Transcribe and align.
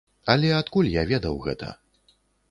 Але 0.33 0.47
адкуль 0.59 0.89
я 0.93 1.03
ведаў 1.11 1.37
гэта? 1.45 1.69